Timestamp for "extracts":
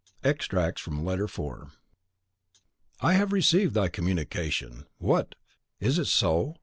0.23-0.81